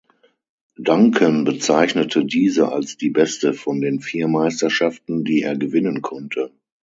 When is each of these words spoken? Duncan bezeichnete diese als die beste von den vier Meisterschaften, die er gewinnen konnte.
Duncan 0.81 1.43
bezeichnete 1.43 2.25
diese 2.25 2.71
als 2.71 2.97
die 2.97 3.11
beste 3.11 3.53
von 3.53 3.81
den 3.81 3.99
vier 3.99 4.27
Meisterschaften, 4.27 5.23
die 5.23 5.43
er 5.43 5.55
gewinnen 5.55 6.01
konnte. 6.01 6.51